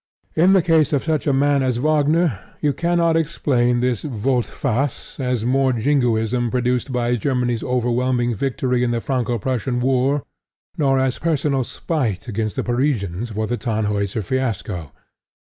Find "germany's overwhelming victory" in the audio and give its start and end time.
7.15-8.83